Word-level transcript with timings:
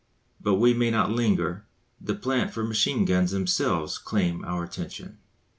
But 0.41 0.55
we 0.55 0.73
may 0.73 0.89
not 0.89 1.11
linger; 1.11 1.63
the 2.03 2.15
plant 2.15 2.51
for 2.51 2.63
the 2.63 2.67
machine 2.67 3.05
guns 3.05 3.29
themselves 3.29 3.99
claim 3.99 4.43
our 4.43 4.63
attention. 4.63 5.19